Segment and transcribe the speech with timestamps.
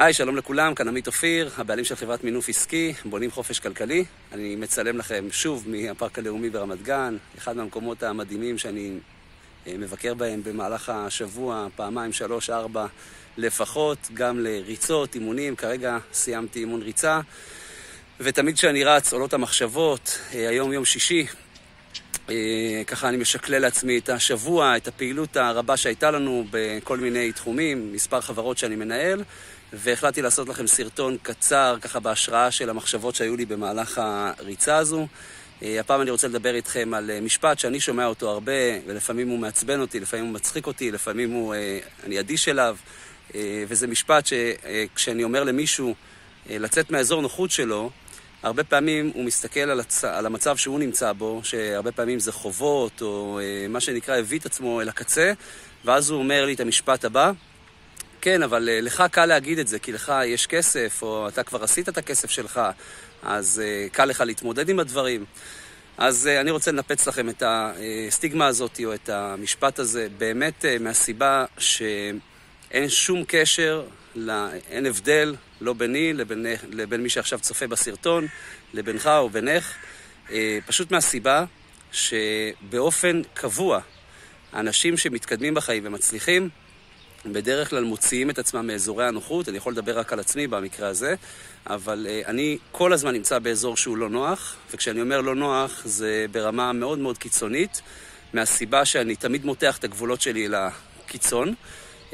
[0.00, 4.04] היי, שלום לכולם, כאן עמית אופיר, הבעלים של חברת מינוף עסקי, בונים חופש כלכלי.
[4.32, 8.92] אני מצלם לכם שוב מהפארק הלאומי ברמת גן, אחד מהמקומות המדהימים שאני
[9.66, 12.86] אה, מבקר בהם במהלך השבוע, פעמיים, שלוש, ארבע
[13.36, 17.20] לפחות, גם לריצות, אימונים, כרגע סיימתי אימון ריצה.
[18.20, 21.26] ותמיד כשאני רץ עולות המחשבות, אה, היום יום שישי,
[22.86, 28.20] ככה אני משקלל לעצמי את השבוע, את הפעילות הרבה שהייתה לנו בכל מיני תחומים, מספר
[28.20, 29.22] חברות שאני מנהל,
[29.72, 35.06] והחלטתי לעשות לכם סרטון קצר, ככה בהשראה של המחשבות שהיו לי במהלך הריצה הזו.
[35.62, 38.52] אה, הפעם אני רוצה לדבר איתכם על אה, משפט שאני שומע אותו הרבה,
[38.86, 41.54] ולפעמים הוא מעצבן אותי, לפעמים הוא מצחיק אותי, לפעמים הוא,
[42.04, 42.76] אני אדיש אליו,
[43.68, 45.94] וזה משפט שכשאני אומר למישהו
[46.50, 47.90] לצאת מהאזור נוחות שלו,
[48.42, 50.04] הרבה פעמים הוא מסתכל על, הצ...
[50.04, 54.46] על המצב שהוא נמצא בו, שהרבה פעמים זה חובות, או אה, מה שנקרא הביא את
[54.46, 55.32] עצמו אל הקצה,
[55.84, 57.32] ואז הוא אומר לי את המשפט הבא,
[58.20, 61.64] כן, אבל אה, לך קל להגיד את זה, כי לך יש כסף, או אתה כבר
[61.64, 62.60] עשית את הכסף שלך,
[63.22, 65.24] אז אה, קל לך להתמודד עם הדברים.
[65.98, 70.76] אז אה, אני רוצה לנפץ לכם את הסטיגמה הזאת, או את המשפט הזה, באמת אה,
[70.80, 71.44] מהסיבה
[72.70, 73.82] שאין שום קשר
[74.14, 78.26] לה, אין הבדל, לא ביני לבין, לבין מי שעכשיו צופה בסרטון,
[78.74, 79.74] לבינך או בינך,
[80.30, 81.44] אה, פשוט מהסיבה
[81.92, 83.80] שבאופן קבוע,
[84.52, 86.48] האנשים שמתקדמים בחיים ומצליחים,
[87.26, 91.14] בדרך כלל מוציאים את עצמם מאזורי הנוחות, אני יכול לדבר רק על עצמי במקרה הזה,
[91.66, 96.26] אבל uh, אני כל הזמן נמצא באזור שהוא לא נוח, וכשאני אומר לא נוח זה
[96.30, 97.82] ברמה מאוד מאוד קיצונית,
[98.32, 101.54] מהסיבה שאני תמיד מותח את הגבולות שלי לקיצון.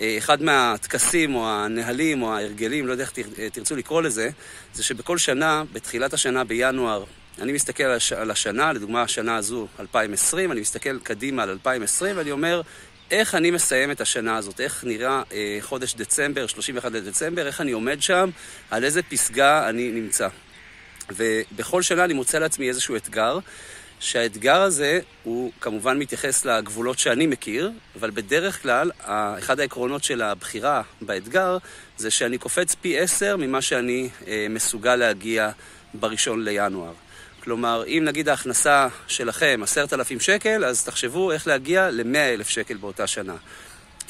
[0.00, 4.30] אחד מהטקסים או הנהלים או ההרגלים, לא יודע איך אה, תרצו לקרוא לזה,
[4.74, 7.04] זה שבכל שנה, בתחילת השנה בינואר,
[7.42, 7.84] אני מסתכל
[8.16, 12.62] על השנה, לדוגמה השנה הזו, 2020, אני מסתכל קדימה על 2020 ואני אומר,
[13.10, 17.72] איך אני מסיים את השנה הזאת, איך נראה אה, חודש דצמבר, 31 לדצמבר, איך אני
[17.72, 18.30] עומד שם,
[18.70, 20.28] על איזה פסגה אני נמצא.
[21.10, 23.38] ובכל שנה אני מוצא לעצמי איזשהו אתגר.
[24.00, 28.90] שהאתגר הזה הוא כמובן מתייחס לגבולות שאני מכיר, אבל בדרך כלל,
[29.38, 31.58] אחד העקרונות של הבחירה באתגר
[31.96, 35.50] זה שאני קופץ פי עשר ממה שאני אה, מסוגל להגיע
[35.94, 36.92] בראשון לינואר.
[37.44, 42.76] כלומר, אם נגיד ההכנסה שלכם עשרת אלפים שקל, אז תחשבו איך להגיע למאה אלף שקל
[42.76, 43.36] באותה שנה.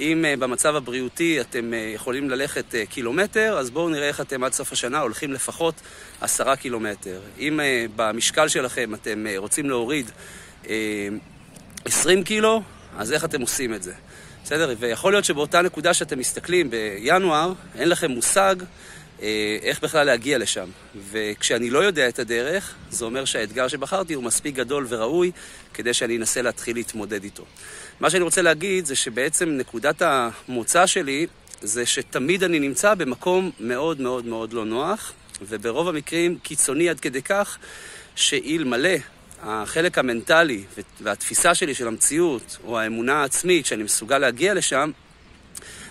[0.00, 4.44] אם uh, במצב הבריאותי אתם uh, יכולים ללכת uh, קילומטר, אז בואו נראה איך אתם
[4.44, 5.74] עד סוף השנה הולכים לפחות
[6.20, 7.20] עשרה קילומטר.
[7.38, 7.60] אם
[7.96, 10.10] במשקל שלכם אתם רוצים להוריד
[10.64, 10.66] uh,
[11.84, 12.62] 20 קילו,
[12.98, 13.92] אז איך אתם עושים את זה?
[14.44, 14.74] בסדר?
[14.78, 18.66] ויכול להיות שבאותה נקודה שאתם מסתכלים בינואר, אין לכם מושג אה,
[19.62, 20.68] איך בכלל להגיע לשם.
[21.10, 25.32] וכשאני לא יודע את הדרך, זה אומר שהאתגר שבחרתי הוא מספיק גדול וראוי
[25.74, 27.44] כדי שאני אנסה להתחיל להתמודד איתו.
[28.00, 31.26] מה שאני רוצה להגיד זה שבעצם נקודת המוצא שלי
[31.60, 35.12] זה שתמיד אני נמצא במקום מאוד מאוד מאוד לא נוח,
[35.42, 37.58] וברוב המקרים קיצוני עד כדי כך
[38.14, 38.96] שאלמלא
[39.42, 40.64] החלק המנטלי
[41.00, 44.90] והתפיסה שלי של המציאות, או האמונה העצמית שאני מסוגל להגיע לשם,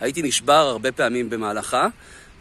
[0.00, 1.88] הייתי נשבר הרבה פעמים במהלכה.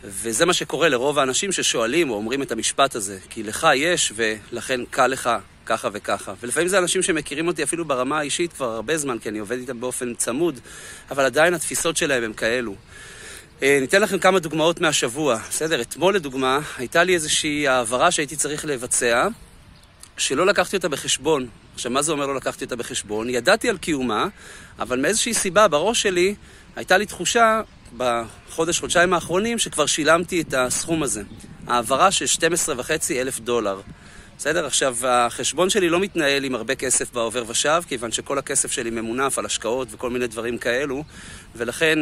[0.04, 4.82] וזה מה שקורה לרוב האנשים ששואלים או אומרים את המשפט הזה, כי לך יש ולכן
[4.90, 5.30] קל לך
[5.66, 6.34] ככה וככה.
[6.42, 9.80] ולפעמים זה אנשים שמכירים אותי אפילו ברמה האישית כבר הרבה זמן, כי אני עובד איתם
[9.80, 10.60] באופן צמוד,
[11.12, 12.76] אבל עדיין התפיסות שלהם הם כאלו.
[13.64, 15.38] אה, ניתן לכם כמה דוגמאות מהשבוע.
[15.50, 19.28] בסדר, אתמול לדוגמה, הייתה לי איזושהי העברה שהייתי צריך לבצע,
[20.18, 21.48] שלא לקחתי אותה בחשבון.
[21.74, 23.30] עכשיו, מה זה אומר לא לקחתי אותה בחשבון?
[23.30, 24.28] ידעתי על קיומה,
[24.80, 26.36] אבל מאיזושהי סיבה בראש שלי
[26.76, 27.62] הייתה לי תחושה
[27.98, 31.24] בחודש, חודשיים האחרונים, שכבר שילמתי את הסכום הזה.
[31.68, 33.82] העברה של 12 וחצי אלף דולר.
[34.38, 34.66] בסדר?
[34.66, 39.38] עכשיו, החשבון שלי לא מתנהל עם הרבה כסף בעובר ושב, כיוון שכל הכסף שלי ממונף
[39.38, 41.04] על השקעות וכל מיני דברים כאלו,
[41.56, 42.00] ולכן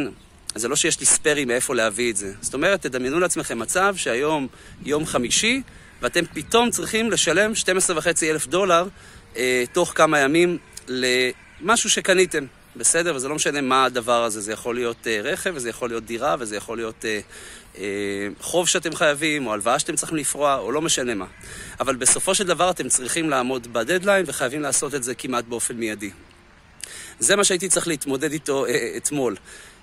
[0.54, 2.32] זה לא שיש לי ספיירים מאיפה להביא את זה.
[2.40, 4.46] זאת אומרת, תדמיינו לעצמכם מצב שהיום
[4.84, 5.62] יום חמישי,
[6.02, 8.88] ואתם פתאום צריכים לשלם 12 וחצי אלף דולר
[9.36, 10.58] אה, תוך כמה ימים
[10.88, 12.46] למשהו שקניתם.
[12.80, 13.14] בסדר?
[13.14, 16.36] וזה לא משנה מה הדבר הזה, זה יכול להיות uh, רכב, וזה יכול להיות דירה,
[16.38, 17.78] וזה יכול להיות uh, uh,
[18.40, 21.26] חוב שאתם חייבים, או הלוואה שאתם צריכים לפרוע, או לא משנה מה.
[21.80, 26.10] אבל בסופו של דבר אתם צריכים לעמוד בדדליין, וחייבים לעשות את זה כמעט באופן מיידי.
[27.18, 29.36] זה מה שהייתי צריך להתמודד איתו uh, אתמול.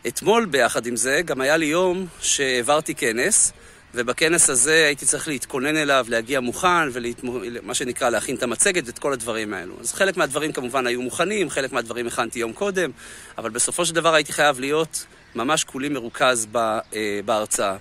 [0.07, 3.51] אתמול ביחד עם זה, גם היה לי יום שהעברתי כנס,
[3.93, 9.13] ובכנס הזה הייתי צריך להתכונן אליו, להגיע מוכן, ומה שנקרא להכין את המצגת ואת כל
[9.13, 9.75] הדברים האלו.
[9.81, 12.91] אז חלק מהדברים כמובן היו מוכנים, חלק מהדברים הכנתי יום קודם,
[13.37, 15.05] אבל בסופו של דבר הייתי חייב להיות
[15.35, 16.79] ממש כולי מרוכז אה,
[17.25, 17.75] בהרצאה.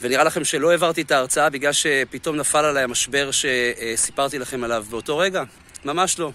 [0.00, 5.18] ונראה לכם שלא העברתי את ההרצאה בגלל שפתאום נפל עליי המשבר שסיפרתי לכם עליו באותו
[5.18, 5.42] רגע?
[5.84, 6.32] ממש לא.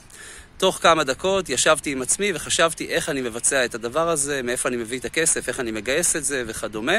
[0.62, 4.78] תוך כמה דקות ישבתי עם עצמי וחשבתי איך אני מבצע את הדבר הזה, מאיפה אני
[4.78, 6.98] מביא את הכסף, איך אני מגייס את זה וכדומה.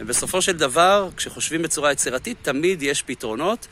[0.00, 3.66] ובסופו של דבר, כשחושבים בצורה יצירתית, תמיד יש פתרונות.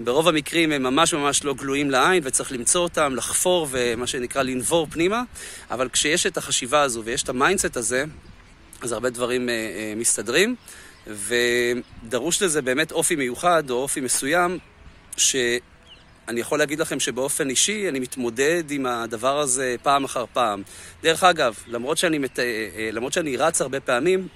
[0.00, 4.86] ברוב המקרים הם ממש ממש לא גלויים לעין וצריך למצוא אותם, לחפור ומה שנקרא לנבור
[4.90, 5.22] פנימה,
[5.70, 8.04] אבל כשיש את החשיבה הזו ויש את ה mindset הזה,
[8.82, 10.54] אז הרבה דברים אה, אה, מסתדרים,
[11.06, 14.58] ודרוש לזה באמת אופי מיוחד או אופי מסוים,
[16.28, 20.62] שאני יכול להגיד לכם שבאופן אישי אני מתמודד עם הדבר הזה פעם אחר פעם.
[21.02, 22.38] דרך אגב, למרות שאני, מת...
[22.38, 22.44] אה,
[22.92, 24.28] למרות שאני רץ הרבה פעמים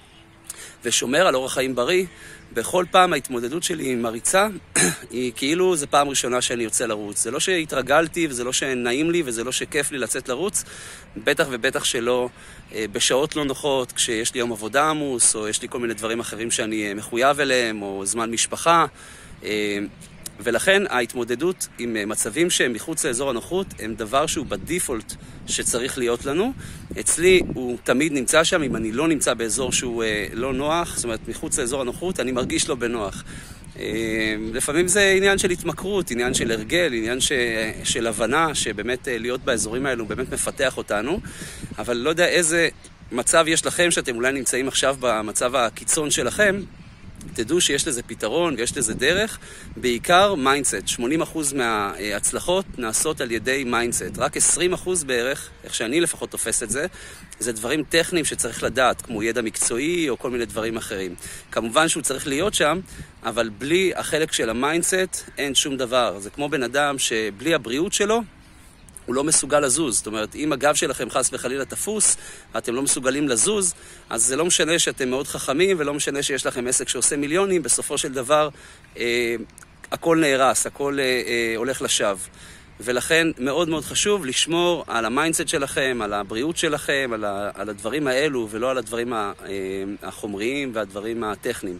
[0.83, 2.05] ושומר על אורח חיים בריא,
[2.53, 4.47] בכל פעם ההתמודדות שלי עם הריצה
[5.11, 7.23] היא כאילו זו פעם ראשונה שאני יוצא לרוץ.
[7.23, 10.63] זה לא שהתרגלתי וזה לא שנעים לי וזה לא שכיף לי לצאת לרוץ,
[11.17, 12.29] בטח ובטח שלא
[12.73, 16.19] אה, בשעות לא נוחות, כשיש לי יום עבודה עמוס, או יש לי כל מיני דברים
[16.19, 18.85] אחרים שאני אה, מחויב אליהם, או זמן משפחה.
[20.39, 25.13] אה, ולכן ההתמודדות עם מצבים שהם מחוץ לאזור הנוחות הם דבר שהוא בדיפולט
[25.47, 26.53] שצריך להיות לנו.
[26.99, 31.03] אצלי הוא תמיד נמצא שם, אם אני לא נמצא באזור שהוא אה, לא נוח, זאת
[31.03, 33.23] אומרת מחוץ לאזור הנוחות, אני מרגיש לא בנוח.
[33.79, 37.31] אה, לפעמים זה עניין של התמכרות, עניין של הרגל, עניין ש,
[37.83, 41.19] של הבנה שבאמת אה, להיות באזורים האלו באמת מפתח אותנו,
[41.77, 42.69] אבל לא יודע איזה
[43.11, 46.59] מצב יש לכם שאתם אולי נמצאים עכשיו במצב הקיצון שלכם.
[47.33, 49.39] תדעו שיש לזה פתרון ויש לזה דרך,
[49.77, 50.75] בעיקר mindset.
[50.99, 54.17] 80% מההצלחות נעשות על ידי mindset.
[54.17, 54.39] רק 20%
[55.05, 56.85] בערך, איך שאני לפחות תופס את זה,
[57.39, 61.15] זה דברים טכניים שצריך לדעת, כמו ידע מקצועי או כל מיני דברים אחרים.
[61.51, 62.79] כמובן שהוא צריך להיות שם,
[63.23, 66.19] אבל בלי החלק של ה mindset אין שום דבר.
[66.19, 68.21] זה כמו בן אדם שבלי הבריאות שלו,
[69.05, 69.97] הוא לא מסוגל לזוז.
[69.97, 72.17] זאת אומרת, אם הגב שלכם חס וחלילה תפוס,
[72.55, 73.73] ואתם לא מסוגלים לזוז,
[74.09, 77.97] אז זה לא משנה שאתם מאוד חכמים, ולא משנה שיש לכם עסק שעושה מיליונים, בסופו
[77.97, 78.49] של דבר
[78.97, 79.35] אה,
[79.91, 82.17] הכל נהרס, הכל אה, אה, הולך לשווא.
[82.79, 87.69] ולכן מאוד מאוד חשוב לשמור על ה mindset שלכם, על הבריאות שלכם, על, ה, על
[87.69, 89.31] הדברים האלו, ולא על הדברים אה,
[90.03, 91.77] החומריים והדברים הטכניים.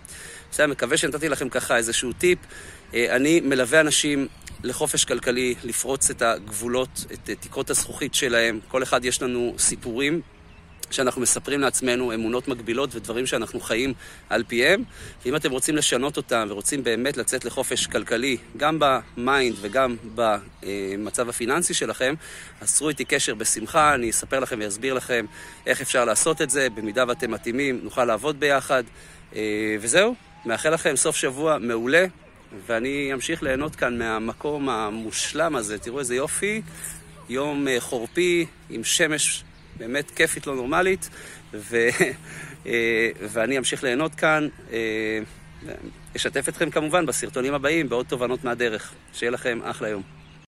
[0.52, 2.40] בסדר, מקווה שנתתי לכם ככה איזשהו טיפ.
[2.94, 4.28] אה, אני מלווה אנשים
[4.63, 8.60] לחופש כלכלי, לפרוץ את הגבולות, את תקרות הזכוכית שלהם.
[8.68, 10.21] כל אחד יש לנו סיפורים
[10.92, 13.94] שאנחנו מספרים לעצמנו, אמונות מגבילות ודברים שאנחנו חיים
[14.30, 14.83] על פיהם.
[15.25, 21.30] ואם אתם רוצים לשנות אותם ורוצים באמת לצאת לחופש כלכלי, גם ב mind וגם במצב
[21.30, 22.13] הפיננסי שלכם,
[22.62, 25.25] אז צרו איתי קשר בשמחה, אני אספר לכם ואסביר לכם
[25.65, 26.68] איך אפשר לעשות את זה.
[26.69, 28.83] במידה ואתם מתאימים, נוכל לעבוד ביחד.
[29.36, 30.15] אה, וזהו,
[30.45, 32.06] מאחל לכם סוף שבוע מעולה.
[32.65, 35.77] ואני אמשיך ליהנות כאן מהמקום המושלם הזה.
[35.77, 36.61] תראו איזה יופי,
[37.29, 39.44] יום אה, חורפי עם שמש
[39.77, 41.09] באמת כיפית לא נורמלית,
[41.53, 41.77] ו...
[42.65, 44.47] אה, ואני אמשיך ליהנות כאן.
[44.71, 45.19] אה,
[46.15, 48.94] אשתף אתכם כמובן בסרטונים הבאים בעוד תובנות מהדרך.
[49.13, 50.23] שיהיה לכם אחלה יום.